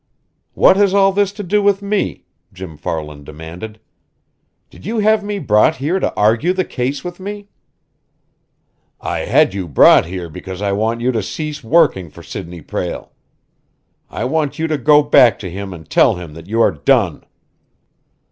"What 0.55 0.77
has 0.77 0.95
all 0.95 1.11
this 1.11 1.31
to 1.33 1.43
do 1.43 1.61
with 1.61 1.83
me?" 1.83 2.25
Jim 2.51 2.75
Farland 2.75 3.23
demanded. 3.23 3.79
"Did 4.71 4.83
you 4.83 4.97
have 4.97 5.23
me 5.23 5.37
brought 5.37 5.75
here 5.75 5.99
to 5.99 6.11
argue 6.15 6.53
the 6.53 6.65
case 6.65 7.03
with 7.03 7.19
me?" 7.19 7.49
"I 8.99 9.19
had 9.19 9.53
you 9.53 9.67
brought 9.67 10.07
here 10.07 10.27
because 10.27 10.59
I 10.59 10.71
want 10.71 11.01
you 11.01 11.11
to 11.11 11.21
cease 11.21 11.63
working 11.63 12.09
for 12.09 12.23
Sidney 12.23 12.61
Prale. 12.63 13.11
I 14.09 14.25
want 14.25 14.57
you 14.57 14.65
to 14.69 14.77
go 14.79 15.03
back 15.03 15.37
to 15.37 15.51
him 15.51 15.71
and 15.71 15.87
tell 15.87 16.15
him 16.15 16.33
that 16.33 16.47
you 16.47 16.61
are 16.61 16.71
done." 16.71 17.23